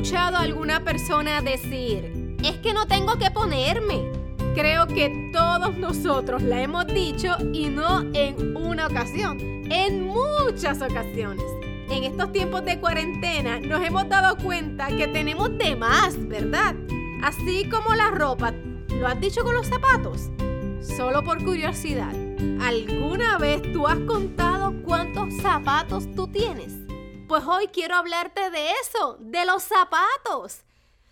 escuchado 0.00 0.38
a 0.38 0.40
alguna 0.40 0.82
persona 0.82 1.42
decir, 1.42 2.34
es 2.42 2.56
que 2.62 2.72
no 2.72 2.86
tengo 2.86 3.18
que 3.18 3.30
ponerme? 3.30 4.10
Creo 4.54 4.86
que 4.86 5.30
todos 5.30 5.76
nosotros 5.76 6.42
la 6.42 6.62
hemos 6.62 6.86
dicho 6.86 7.36
y 7.52 7.66
no 7.66 8.00
en 8.14 8.56
una 8.56 8.86
ocasión, 8.86 9.38
en 9.70 10.06
muchas 10.06 10.80
ocasiones. 10.80 11.44
En 11.90 12.04
estos 12.04 12.32
tiempos 12.32 12.64
de 12.64 12.80
cuarentena 12.80 13.60
nos 13.60 13.86
hemos 13.86 14.08
dado 14.08 14.38
cuenta 14.38 14.88
que 14.88 15.06
tenemos 15.06 15.50
de 15.58 15.76
más, 15.76 16.16
¿verdad? 16.28 16.74
Así 17.22 17.68
como 17.68 17.94
la 17.94 18.10
ropa. 18.10 18.54
¿Lo 18.88 19.06
has 19.06 19.20
dicho 19.20 19.42
con 19.44 19.54
los 19.54 19.66
zapatos? 19.66 20.30
Solo 20.80 21.22
por 21.22 21.44
curiosidad, 21.44 22.14
¿alguna 22.62 23.36
vez 23.36 23.60
tú 23.74 23.86
has 23.86 23.98
contado 23.98 24.72
cuántos 24.82 25.34
zapatos 25.42 26.10
tú 26.14 26.26
tienes? 26.26 26.89
Pues 27.30 27.44
hoy 27.46 27.68
quiero 27.68 27.94
hablarte 27.94 28.50
de 28.50 28.72
eso, 28.82 29.16
de 29.20 29.44
los 29.44 29.62
zapatos. 29.62 30.62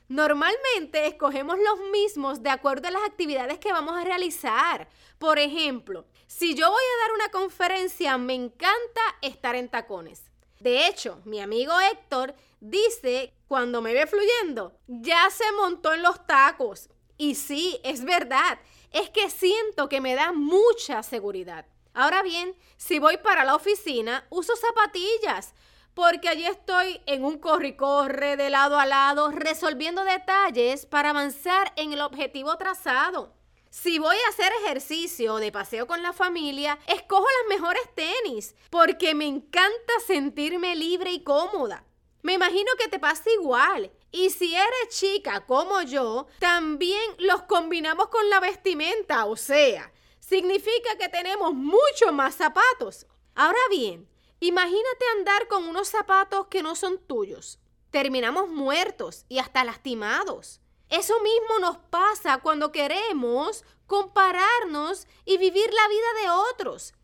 Normalmente 0.09 1.07
escogemos 1.07 1.57
los 1.61 1.79
mismos 1.93 2.43
de 2.43 2.51
acuerdo 2.51 2.89
a 2.89 2.91
las 2.91 3.05
actividades 3.05 3.61
que 3.61 3.73
vamos 3.73 3.97
a 3.97 4.03
realizar. 4.03 4.89
Por 5.21 5.39
ejemplo, 5.39 6.07
si 6.27 6.57
yo 6.57 6.69
voy 6.69 6.83
a 6.83 7.03
dar 7.03 7.15
una 7.15 7.29
conferencia, 7.31 8.19
me 8.19 8.35
encanta 8.35 9.01
estar 9.23 9.55
en 9.55 9.69
tacones. 9.69 10.25
De 10.59 10.89
hecho, 10.89 11.21
mi 11.25 11.41
amigo 11.41 11.73
Héctor 11.79 12.35
dice, 12.59 13.33
cuando 13.47 13.81
me 13.81 13.95
ve 13.95 14.09
fluyendo, 14.09 14.73
ya 14.89 15.31
se 15.31 15.53
montó 15.53 15.95
en 15.95 16.03
los 16.03 16.27
tacos. 16.27 16.91
Y 17.17 17.37
sí, 17.37 17.79
es 17.85 18.03
verdad, 18.03 18.59
es 18.91 19.09
que 19.11 19.31
siento 19.31 19.89
que 19.89 20.01
me 20.01 20.17
da 20.17 20.33
mucha 20.33 21.05
seguridad. 21.05 21.65
Ahora 21.95 22.25
bien, 22.25 22.57
si 22.77 22.99
voy 22.99 23.19
para 23.19 23.45
la 23.45 23.55
oficina, 23.55 24.27
uso 24.31 24.57
zapatillas 24.57 25.55
porque 25.99 26.29
allí 26.29 26.47
estoy 26.47 27.01
en 27.07 27.25
un 27.25 27.41
corre-corre 27.41 28.37
de 28.37 28.51
lado 28.51 28.79
a 28.79 28.87
lado 28.87 29.33
resolviendo 29.33 30.05
detalles 30.05 30.87
para 30.87 31.11
avanzar 31.11 31.73
en 31.75 31.93
el 31.93 32.03
objetivo 32.03 32.57
trazado. 32.57 33.35
Si 33.69 33.99
voy 33.99 34.15
a 34.15 34.29
hacer 34.29 34.53
ejercicio 34.63 35.39
de 35.39 35.51
paseo 35.51 35.89
con 35.89 36.01
la 36.05 36.13
familia, 36.13 36.79
escojo 36.87 37.27
las 37.41 37.59
mejores 37.59 37.83
tenis 37.97 38.55
porque 38.71 39.17
me 39.17 39.27
encanta 39.27 39.93
sentirme 40.07 40.77
libre 40.77 41.11
y 41.11 41.25
cómoda. 41.25 41.85
Me 42.23 42.35
imagino 42.35 42.71
que 42.79 42.87
te 42.87 43.01
pasa 43.01 43.29
igual. 43.33 43.91
Y 44.13 44.31
si 44.31 44.55
eres 44.55 44.89
chica 44.91 45.47
como 45.47 45.83
yo, 45.83 46.29
también 46.39 47.03
los 47.19 47.43
combinamos 47.43 48.07
con 48.07 48.31
la 48.31 48.39
vestimenta, 48.39 49.25
o 49.25 49.35
sea, 49.35 49.93
significa 50.21 50.97
que 50.97 51.09
tenemos 51.09 51.55
mucho 51.55 52.13
más 52.13 52.37
zapatos. 52.37 53.09
Ahora 53.35 53.59
bien, 53.69 54.09
Imagínate 54.41 55.05
andar 55.17 55.49
con 55.49 55.65
unos 55.65 55.89
zapatos 55.89 56.47
que 56.47 56.63
no 56.63 56.77
son 56.77 56.99
tuyos. 56.99 57.59
Terminamos 57.91 58.49
muertos 58.49 59.25
y 59.29 59.39
hasta 59.39 59.65
lastimados. 59.65 60.61
Eso 60.89 61.15
mismo 61.21 61.59
nos 61.61 61.79
pasa 61.79 62.39
cuando 62.39 62.71
queremos 62.73 63.65
compararnos 63.87 65.07
y 65.25 65.39
vivir 65.39 65.73
la 65.73 65.89
vida 65.89 66.23
de 66.23 66.31
otros. 66.53 66.95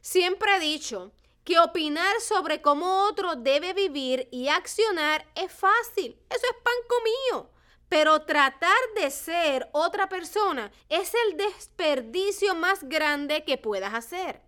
Siempre 0.00 0.56
he 0.56 0.60
dicho 0.60 1.12
que 1.44 1.58
opinar 1.58 2.20
sobre 2.20 2.62
cómo 2.62 3.04
otro 3.04 3.36
debe 3.36 3.72
vivir 3.74 4.28
y 4.30 4.48
accionar 4.48 5.26
es 5.34 5.52
fácil. 5.52 6.18
Eso 6.30 6.46
es 6.50 6.62
pan 6.62 6.74
comido. 6.88 7.50
Pero 7.88 8.22
tratar 8.22 8.78
de 8.96 9.10
ser 9.10 9.68
otra 9.72 10.08
persona 10.08 10.70
es 10.88 11.12
el 11.26 11.36
desperdicio 11.36 12.54
más 12.54 12.84
grande 12.84 13.44
que 13.44 13.56
puedas 13.56 13.94
hacer. 13.94 14.47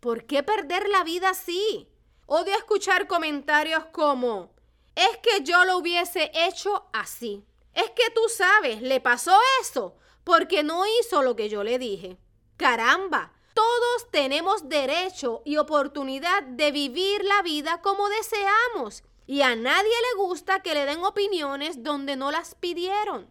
¿Por 0.00 0.26
qué 0.26 0.42
perder 0.42 0.88
la 0.88 1.02
vida 1.02 1.30
así? 1.30 1.88
Odio 2.26 2.54
escuchar 2.54 3.08
comentarios 3.08 3.86
como, 3.86 4.52
es 4.94 5.16
que 5.18 5.42
yo 5.42 5.64
lo 5.64 5.78
hubiese 5.78 6.30
hecho 6.34 6.86
así. 6.92 7.44
Es 7.74 7.90
que 7.90 8.10
tú 8.14 8.20
sabes, 8.28 8.82
le 8.82 9.00
pasó 9.00 9.36
eso 9.60 9.96
porque 10.24 10.62
no 10.62 10.84
hizo 11.00 11.22
lo 11.22 11.36
que 11.36 11.48
yo 11.48 11.64
le 11.64 11.78
dije. 11.78 12.18
Caramba, 12.56 13.32
todos 13.54 14.10
tenemos 14.10 14.68
derecho 14.68 15.42
y 15.44 15.56
oportunidad 15.56 16.42
de 16.42 16.70
vivir 16.70 17.24
la 17.24 17.42
vida 17.42 17.80
como 17.82 18.08
deseamos 18.08 19.02
y 19.26 19.42
a 19.42 19.56
nadie 19.56 19.82
le 19.88 20.22
gusta 20.22 20.60
que 20.60 20.74
le 20.74 20.86
den 20.86 21.04
opiniones 21.04 21.82
donde 21.82 22.16
no 22.16 22.30
las 22.30 22.54
pidieron. 22.54 23.28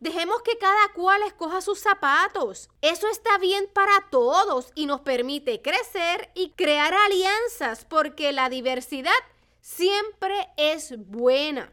Dejemos 0.00 0.42
que 0.42 0.56
cada 0.58 0.92
cual 0.94 1.22
escoja 1.22 1.60
sus 1.60 1.80
zapatos. 1.80 2.68
Eso 2.82 3.08
está 3.08 3.36
bien 3.38 3.68
para 3.72 4.08
todos 4.10 4.70
y 4.76 4.86
nos 4.86 5.00
permite 5.00 5.60
crecer 5.60 6.30
y 6.34 6.50
crear 6.52 6.94
alianzas 6.94 7.84
porque 7.84 8.30
la 8.32 8.48
diversidad 8.48 9.12
siempre 9.60 10.48
es 10.56 10.94
buena. 10.96 11.72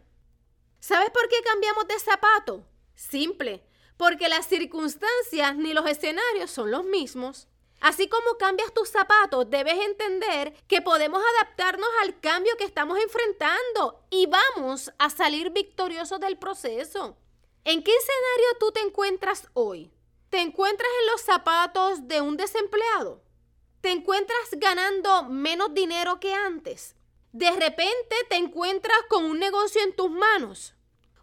¿Sabes 0.80 1.12
por 1.12 1.28
qué 1.30 1.36
cambiamos 1.44 1.88
de 1.88 2.00
zapato? 2.00 2.66
Simple, 2.96 3.64
porque 3.96 4.28
las 4.28 4.48
circunstancias 4.48 5.56
ni 5.56 5.74
los 5.74 5.86
escenarios 5.88 6.50
son 6.50 6.72
los 6.72 6.84
mismos. 6.84 7.48
Así 7.80 8.08
como 8.08 8.38
cambias 8.40 8.74
tus 8.74 8.90
zapatos, 8.90 9.50
debes 9.52 9.78
entender 9.78 10.54
que 10.68 10.82
podemos 10.82 11.22
adaptarnos 11.36 11.90
al 12.02 12.20
cambio 12.20 12.58
que 12.58 12.64
estamos 12.64 12.98
enfrentando 12.98 14.04
y 14.10 14.28
vamos 14.28 14.92
a 14.98 15.12
salir 15.12 15.52
victoriosos 15.52 16.20
del 16.20 16.38
proceso. 16.38 17.18
¿En 17.68 17.82
qué 17.82 17.92
escenario 17.92 18.60
tú 18.60 18.72
te 18.72 18.80
encuentras 18.82 19.48
hoy? 19.56 19.92
¿Te 20.30 20.40
encuentras 20.40 20.88
en 21.02 21.12
los 21.12 21.22
zapatos 21.22 22.08
de 22.08 22.22
un 22.22 22.38
desempleado? 22.38 23.24
¿Te 23.82 23.90
encuentras 23.90 24.52
ganando 24.58 25.24
menos 25.24 25.74
dinero 25.74 26.20
que 26.20 26.32
antes? 26.32 26.96
¿De 27.32 27.50
repente 27.50 28.16
te 28.30 28.36
encuentras 28.36 29.00
con 29.10 29.26
un 29.26 29.40
negocio 29.40 29.82
en 29.82 29.96
tus 29.96 30.12
manos? 30.12 30.76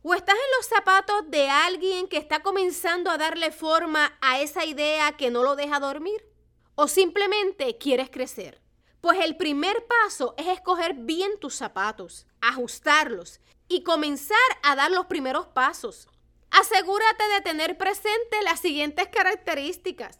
¿O 0.02 0.14
estás 0.14 0.34
en 0.34 0.56
los 0.58 0.66
zapatos 0.66 1.30
de 1.30 1.48
alguien 1.48 2.08
que 2.08 2.16
está 2.16 2.42
comenzando 2.42 3.12
a 3.12 3.18
darle 3.18 3.52
forma 3.52 4.18
a 4.20 4.40
esa 4.40 4.64
idea 4.64 5.16
que 5.16 5.30
no 5.30 5.44
lo 5.44 5.54
deja 5.54 5.78
dormir? 5.78 6.26
¿O 6.74 6.88
simplemente 6.88 7.78
quieres 7.78 8.10
crecer? 8.10 8.60
Pues 9.00 9.20
el 9.20 9.36
primer 9.36 9.86
paso 9.86 10.34
es 10.36 10.48
escoger 10.48 10.94
bien 10.94 11.38
tus 11.38 11.54
zapatos, 11.54 12.26
ajustarlos 12.40 13.38
y 13.68 13.84
comenzar 13.84 14.36
a 14.64 14.74
dar 14.74 14.90
los 14.90 15.06
primeros 15.06 15.46
pasos. 15.46 16.08
Asegúrate 16.52 17.28
de 17.28 17.40
tener 17.40 17.78
presente 17.78 18.42
las 18.42 18.60
siguientes 18.60 19.08
características. 19.08 20.18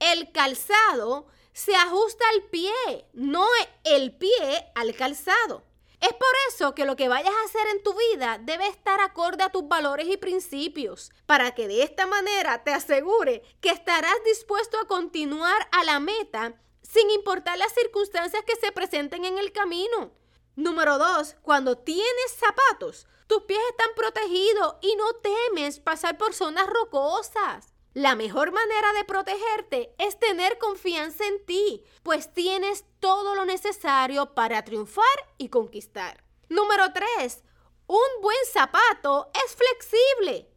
El 0.00 0.32
calzado 0.32 1.26
se 1.52 1.74
ajusta 1.74 2.24
al 2.34 2.42
pie, 2.50 2.72
no 3.12 3.46
el 3.84 4.16
pie 4.16 4.70
al 4.74 4.94
calzado. 4.94 5.64
Es 6.00 6.12
por 6.12 6.34
eso 6.48 6.74
que 6.74 6.84
lo 6.84 6.94
que 6.94 7.08
vayas 7.08 7.32
a 7.34 7.44
hacer 7.44 7.66
en 7.72 7.82
tu 7.82 7.92
vida 7.94 8.38
debe 8.40 8.66
estar 8.68 9.00
acorde 9.00 9.42
a 9.42 9.50
tus 9.50 9.66
valores 9.66 10.08
y 10.08 10.16
principios, 10.16 11.10
para 11.26 11.52
que 11.54 11.66
de 11.66 11.82
esta 11.82 12.06
manera 12.06 12.62
te 12.62 12.72
asegure 12.72 13.42
que 13.60 13.70
estarás 13.70 14.16
dispuesto 14.24 14.78
a 14.78 14.86
continuar 14.86 15.68
a 15.72 15.84
la 15.84 15.98
meta 16.00 16.54
sin 16.82 17.10
importar 17.10 17.58
las 17.58 17.72
circunstancias 17.72 18.42
que 18.44 18.56
se 18.56 18.72
presenten 18.72 19.24
en 19.24 19.38
el 19.38 19.52
camino. 19.52 20.12
Número 20.54 20.98
dos, 20.98 21.36
cuando 21.42 21.78
tienes 21.78 22.32
zapatos, 22.36 23.06
tus 23.28 23.42
pies 23.42 23.60
están 23.70 23.94
protegidos 23.94 24.76
y 24.80 24.96
no 24.96 25.12
temes 25.14 25.78
pasar 25.78 26.18
por 26.18 26.34
zonas 26.34 26.66
rocosas. 26.66 27.74
La 27.94 28.14
mejor 28.14 28.52
manera 28.52 28.92
de 28.94 29.04
protegerte 29.04 29.94
es 29.98 30.18
tener 30.18 30.58
confianza 30.58 31.26
en 31.26 31.44
ti, 31.44 31.84
pues 32.02 32.32
tienes 32.32 32.84
todo 33.00 33.34
lo 33.34 33.44
necesario 33.44 34.34
para 34.34 34.64
triunfar 34.64 35.04
y 35.36 35.48
conquistar. 35.48 36.24
Número 36.48 36.92
3. 36.92 37.44
Un 37.86 38.22
buen 38.22 38.36
zapato 38.50 39.30
es 39.44 39.54
flexible. 39.54 40.50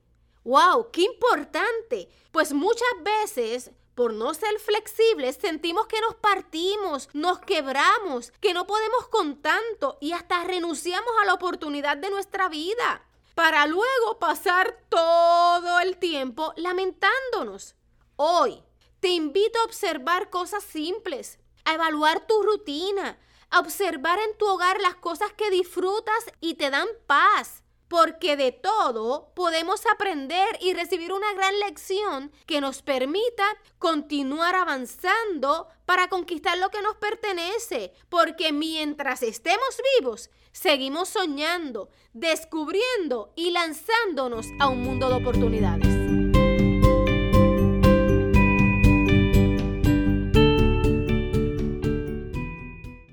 ¡Wow! 0.43 0.91
¡Qué 0.91 1.01
importante! 1.01 2.09
Pues 2.31 2.53
muchas 2.53 2.89
veces 3.03 3.71
por 3.95 4.13
no 4.13 4.33
ser 4.33 4.59
flexibles, 4.59 5.37
sentimos 5.37 5.87
que 5.87 6.01
nos 6.01 6.15
partimos, 6.15 7.09
nos 7.13 7.39
quebramos, 7.39 8.31
que 8.41 8.53
no 8.53 8.65
podemos 8.65 9.07
con 9.07 9.41
tanto 9.41 9.97
y 9.99 10.13
hasta 10.13 10.43
renunciamos 10.43 11.11
a 11.21 11.25
la 11.25 11.33
oportunidad 11.33 11.97
de 11.97 12.09
nuestra 12.09 12.49
vida 12.49 13.05
para 13.35 13.65
luego 13.65 14.19
pasar 14.19 14.77
todo 14.89 15.79
el 15.79 15.97
tiempo 15.97 16.53
lamentándonos. 16.57 17.75
Hoy 18.15 18.63
te 18.99 19.09
invito 19.09 19.59
a 19.59 19.65
observar 19.65 20.29
cosas 20.29 20.63
simples, 20.63 21.39
a 21.65 21.73
evaluar 21.73 22.27
tu 22.27 22.41
rutina, 22.43 23.19
a 23.49 23.59
observar 23.59 24.19
en 24.19 24.37
tu 24.37 24.47
hogar 24.47 24.79
las 24.79 24.95
cosas 24.95 25.33
que 25.33 25.49
disfrutas 25.49 26.31
y 26.39 26.55
te 26.55 26.69
dan 26.69 26.87
paz 27.07 27.63
porque 27.91 28.37
de 28.37 28.53
todo 28.53 29.33
podemos 29.35 29.81
aprender 29.85 30.47
y 30.61 30.73
recibir 30.73 31.11
una 31.11 31.33
gran 31.33 31.59
lección 31.59 32.31
que 32.45 32.61
nos 32.61 32.81
permita 32.81 33.43
continuar 33.79 34.55
avanzando 34.55 35.67
para 35.85 36.07
conquistar 36.07 36.57
lo 36.57 36.69
que 36.69 36.81
nos 36.81 36.95
pertenece, 36.95 37.91
porque 38.07 38.53
mientras 38.53 39.23
estemos 39.23 39.81
vivos, 39.99 40.29
seguimos 40.53 41.09
soñando, 41.09 41.89
descubriendo 42.13 43.33
y 43.35 43.51
lanzándonos 43.51 44.47
a 44.61 44.69
un 44.69 44.83
mundo 44.83 45.09
de 45.09 45.15
oportunidades. 45.15 46.30